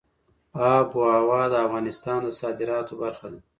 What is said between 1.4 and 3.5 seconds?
د افغانستان د صادراتو برخه ده.